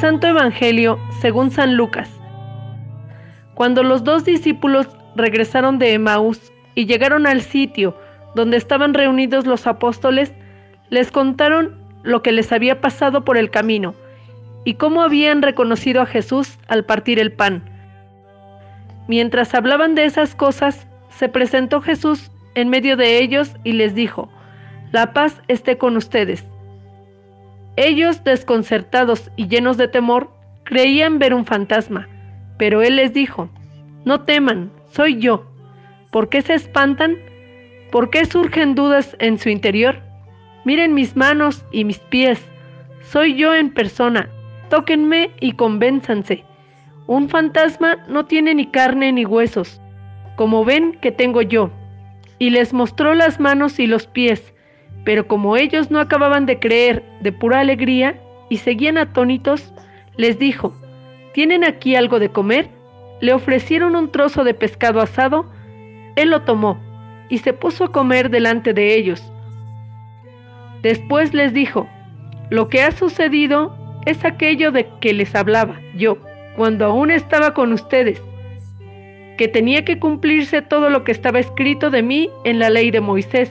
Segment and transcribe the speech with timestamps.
[0.00, 2.08] Santo Evangelio según San Lucas.
[3.52, 7.94] Cuando los dos discípulos regresaron de Emaús y llegaron al sitio
[8.34, 10.32] donde estaban reunidos los apóstoles,
[10.88, 13.94] les contaron lo que les había pasado por el camino
[14.64, 17.62] y cómo habían reconocido a Jesús al partir el pan.
[19.06, 24.30] Mientras hablaban de esas cosas, se presentó Jesús en medio de ellos y les dijo,
[24.92, 26.46] La paz esté con ustedes.
[27.82, 30.30] Ellos, desconcertados y llenos de temor,
[30.64, 32.10] creían ver un fantasma,
[32.58, 33.48] pero él les dijo,
[34.04, 35.50] No teman, soy yo.
[36.10, 37.16] ¿Por qué se espantan?
[37.90, 40.02] ¿Por qué surgen dudas en su interior?
[40.66, 42.46] Miren mis manos y mis pies.
[43.00, 44.28] Soy yo en persona.
[44.68, 46.44] Tóquenme y convénzanse.
[47.06, 49.80] Un fantasma no tiene ni carne ni huesos,
[50.36, 51.70] como ven que tengo yo.
[52.38, 54.52] Y les mostró las manos y los pies,
[55.04, 59.72] pero como ellos no acababan de creer de pura alegría y seguían atónitos,
[60.16, 60.74] les dijo,
[61.32, 62.68] ¿tienen aquí algo de comer?
[63.20, 65.46] Le ofrecieron un trozo de pescado asado,
[66.16, 66.78] él lo tomó
[67.28, 69.32] y se puso a comer delante de ellos.
[70.82, 71.86] Después les dijo,
[72.50, 76.18] lo que ha sucedido es aquello de que les hablaba yo
[76.56, 78.20] cuando aún estaba con ustedes,
[79.38, 83.00] que tenía que cumplirse todo lo que estaba escrito de mí en la ley de
[83.00, 83.50] Moisés,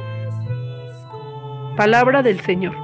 [1.81, 2.75] Palabra del Señor.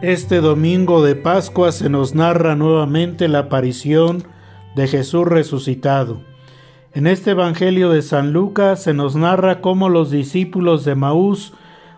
[0.00, 4.24] Este domingo de Pascua se nos narra nuevamente la aparición
[4.74, 6.22] de Jesús resucitado.
[6.94, 11.52] En este Evangelio de San Lucas se nos narra cómo los discípulos de Maús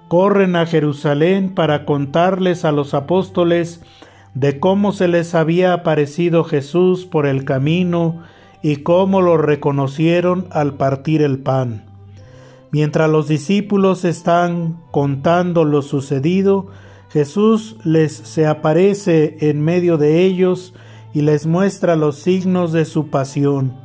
[0.09, 3.81] corren a Jerusalén para contarles a los apóstoles
[4.39, 8.23] de cómo se les había aparecido Jesús por el camino
[8.63, 11.87] y cómo lo reconocieron al partir el pan.
[12.71, 16.69] Mientras los discípulos están contando lo sucedido,
[17.11, 20.73] Jesús les se aparece en medio de ellos
[21.13, 23.77] y les muestra los signos de su pasión.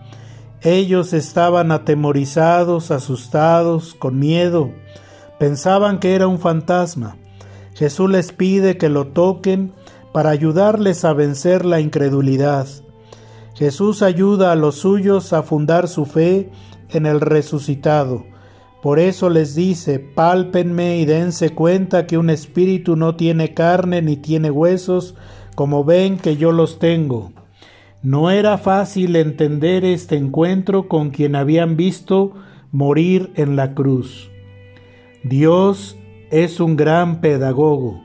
[0.61, 4.69] Ellos estaban atemorizados, asustados, con miedo.
[5.39, 7.17] Pensaban que era un fantasma.
[7.73, 9.73] Jesús les pide que lo toquen
[10.13, 12.67] para ayudarles a vencer la incredulidad.
[13.55, 16.49] Jesús ayuda a los suyos a fundar su fe
[16.89, 18.23] en el resucitado
[18.83, 24.17] por eso les dice, pálpenme y dense cuenta que un espíritu no tiene carne ni
[24.17, 25.15] tiene huesos,
[25.55, 27.31] como ven que yo los tengo.
[28.01, 32.33] No era fácil entender este encuentro con quien habían visto
[32.73, 34.29] morir en la cruz.
[35.23, 35.95] Dios
[36.29, 38.01] es un gran pedagogo,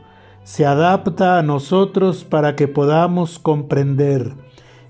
[0.49, 4.33] se adapta a nosotros para que podamos comprender.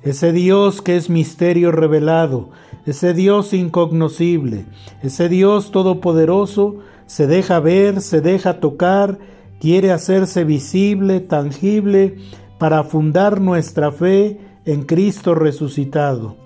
[0.05, 2.51] Ese Dios que es misterio revelado,
[2.87, 4.67] ese Dios incognoscible,
[5.03, 6.77] ese Dios todopoderoso,
[7.07, 9.19] se deja ver, se deja tocar,
[9.59, 12.19] quiere hacerse visible, tangible,
[12.59, 16.37] para fundar nuestra fe en Cristo resucitado.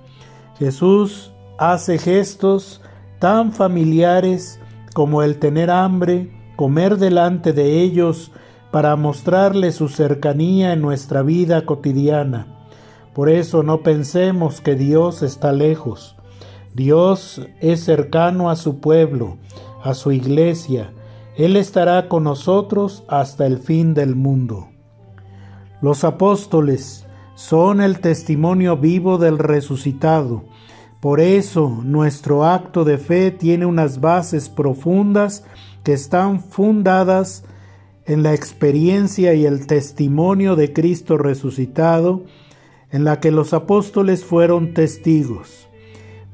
[0.59, 2.81] Jesús hace gestos
[3.19, 4.59] tan familiares
[4.95, 8.33] como el tener hambre, comer delante de ellos,
[8.73, 12.47] para mostrarle su cercanía en nuestra vida cotidiana.
[13.15, 16.17] Por eso no pensemos que Dios está lejos.
[16.75, 19.37] Dios es cercano a su pueblo,
[19.85, 20.91] a su iglesia.
[21.37, 24.71] Él estará con nosotros hasta el fin del mundo.
[25.83, 30.45] Los apóstoles son el testimonio vivo del resucitado.
[31.01, 35.45] Por eso nuestro acto de fe tiene unas bases profundas
[35.83, 37.45] que están fundadas
[38.07, 42.23] en la experiencia y el testimonio de Cristo resucitado,
[42.91, 45.69] en la que los apóstoles fueron testigos.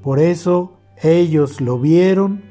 [0.02, 0.72] Por eso
[1.02, 2.42] ellos lo vieron,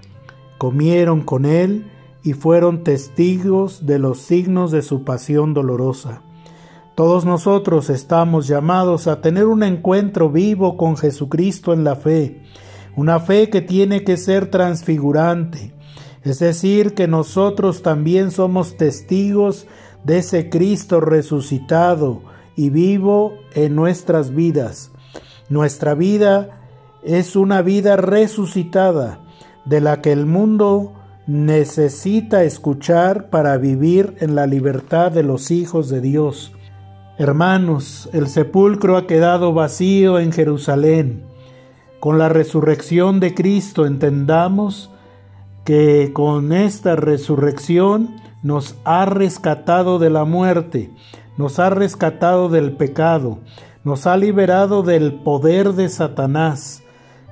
[0.57, 1.91] comieron con él
[2.23, 6.21] y fueron testigos de los signos de su pasión dolorosa.
[6.95, 12.41] Todos nosotros estamos llamados a tener un encuentro vivo con Jesucristo en la fe,
[12.95, 15.73] una fe que tiene que ser transfigurante,
[16.27, 19.67] es decir, que nosotros también somos testigos
[20.03, 22.21] de ese Cristo resucitado
[22.55, 24.91] y vivo en nuestras vidas.
[25.49, 26.61] Nuestra vida
[27.03, 29.19] es una vida resucitada
[29.65, 30.93] de la que el mundo
[31.27, 36.53] necesita escuchar para vivir en la libertad de los hijos de Dios.
[37.17, 41.23] Hermanos, el sepulcro ha quedado vacío en Jerusalén.
[41.99, 44.91] Con la resurrección de Cristo entendamos
[45.67, 50.91] que con esta resurrección nos ha rescatado de la muerte,
[51.35, 53.39] nos ha rescatado del pecado,
[53.83, 56.83] nos ha liberado del poder de Satanás.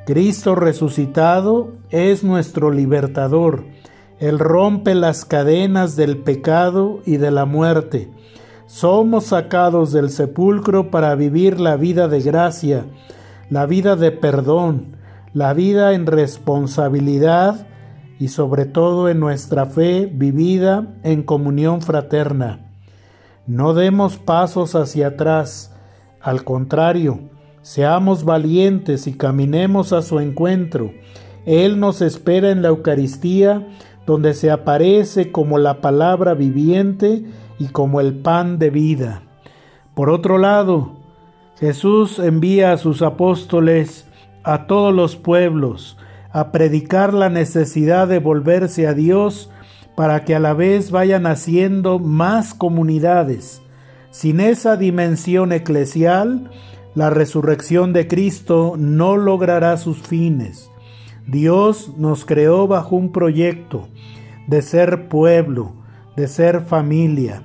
[0.06, 3.64] Cristo resucitado es nuestro libertador.
[4.20, 8.12] Él rompe las cadenas del pecado y de la muerte.
[8.66, 12.86] Somos sacados del sepulcro para vivir la vida de gracia,
[13.50, 14.98] la vida de perdón,
[15.32, 17.66] la vida en responsabilidad
[18.20, 22.72] y sobre todo en nuestra fe vivida en comunión fraterna.
[23.48, 25.76] No demos pasos hacia atrás,
[26.22, 27.20] al contrario,
[27.62, 30.92] seamos valientes y caminemos a su encuentro.
[31.46, 33.68] Él nos espera en la Eucaristía,
[34.06, 37.24] donde se aparece como la palabra viviente
[37.60, 39.22] y como el pan de vida.
[39.94, 40.94] Por otro lado,
[41.60, 44.08] Jesús envía a sus apóstoles
[44.44, 45.98] a todos los pueblos,
[46.36, 49.50] a predicar la necesidad de volverse a Dios
[49.96, 53.62] para que a la vez vayan haciendo más comunidades.
[54.12, 56.52] Sin esa dimensión eclesial,
[56.94, 60.70] la resurrección de Cristo no logrará sus fines.
[61.26, 63.88] Dios nos creó bajo un proyecto
[64.46, 65.72] de ser pueblo,
[66.18, 67.44] de ser familia.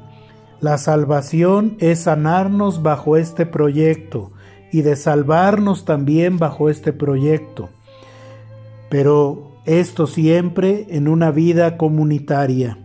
[0.60, 4.32] La salvación es sanarnos bajo este proyecto
[4.72, 7.68] y de salvarnos también bajo este proyecto
[8.90, 12.76] pero esto siempre en una vida comunitaria.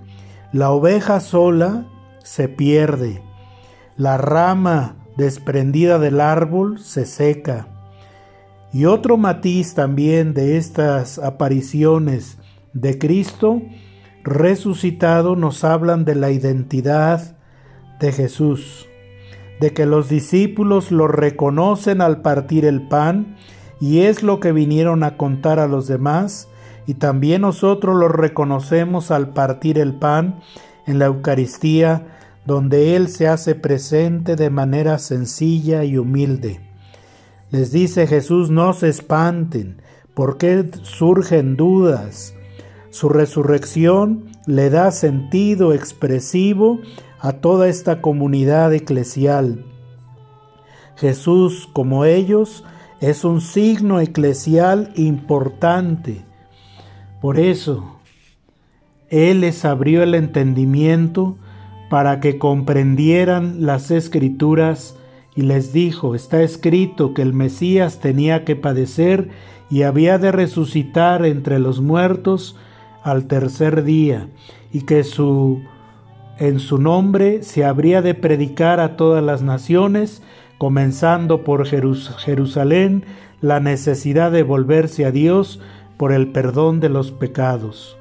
[0.53, 1.87] La oveja sola
[2.23, 3.21] se pierde,
[3.97, 7.67] la rama desprendida del árbol se seca.
[8.71, 12.37] Y otro matiz también de estas apariciones
[12.73, 13.61] de Cristo
[14.23, 17.37] resucitado nos hablan de la identidad
[17.99, 18.87] de Jesús,
[19.61, 23.37] de que los discípulos lo reconocen al partir el pan
[23.79, 26.47] y es lo que vinieron a contar a los demás,
[26.87, 30.39] y también nosotros lo reconocemos al partir el pan
[30.85, 32.07] en la Eucaristía,
[32.45, 36.61] donde Él se hace presente de manera sencilla y humilde.
[37.49, 39.81] Les dice Jesús, no se espanten,
[40.13, 42.33] porque surgen dudas.
[42.89, 46.79] Su resurrección le da sentido expresivo
[47.19, 49.65] a toda esta comunidad eclesial.
[50.95, 52.63] Jesús, como ellos,
[53.01, 56.23] es un signo eclesial importante.
[57.21, 57.99] Por eso,
[59.09, 61.37] Él les abrió el entendimiento
[61.89, 64.97] para que comprendieran las escrituras
[65.35, 69.29] y les dijo, está escrito que el Mesías tenía que padecer
[69.69, 72.55] y había de resucitar entre los muertos
[73.03, 74.29] al tercer día,
[74.71, 75.61] y que su
[76.37, 80.21] en su nombre se habría de predicar a todas las naciones,
[80.57, 83.05] comenzando por Jerusalén,
[83.41, 85.59] la necesidad de volverse a Dios
[85.97, 87.97] por el perdón de los pecados.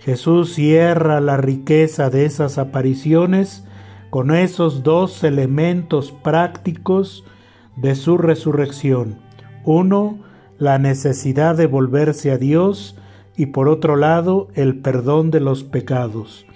[0.00, 3.64] Jesús cierra la riqueza de esas apariciones
[4.10, 7.24] con esos dos elementos prácticos
[7.76, 9.18] de su resurrección.
[9.64, 10.18] Uno,
[10.58, 12.96] la necesidad de volverse a Dios
[13.36, 16.46] y por otro lado el perdón de los pecados.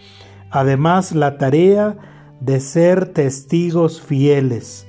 [0.50, 1.96] Además, la tarea
[2.44, 4.88] de ser testigos fieles.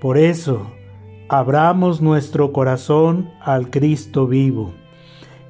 [0.00, 0.70] Por eso,
[1.28, 4.72] abramos nuestro corazón al Cristo vivo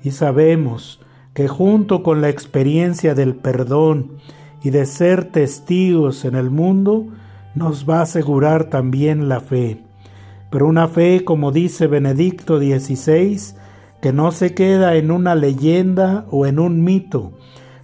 [0.03, 1.01] y sabemos
[1.35, 4.13] que junto con la experiencia del perdón
[4.63, 7.07] y de ser testigos en el mundo,
[7.55, 9.83] nos va a asegurar también la fe.
[10.51, 13.39] Pero una fe, como dice Benedicto XVI,
[14.01, 17.33] que no se queda en una leyenda o en un mito,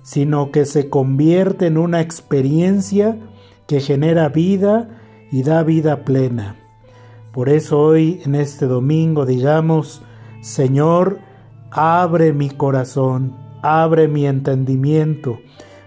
[0.02, 3.18] sino que se convierte en una experiencia
[3.72, 4.86] que genera vida
[5.30, 6.56] y da vida plena.
[7.32, 10.02] Por eso hoy en este domingo digamos,
[10.42, 11.20] Señor,
[11.70, 15.38] abre mi corazón, abre mi entendimiento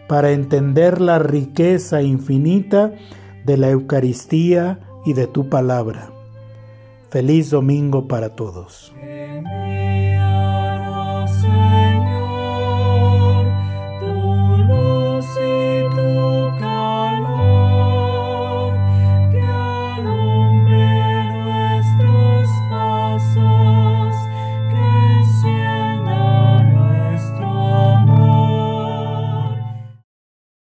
[0.08, 2.92] para entender la riqueza infinita
[3.46, 6.10] de la Eucaristía y de tu palabra.
[7.12, 8.96] Feliz domingo para todos.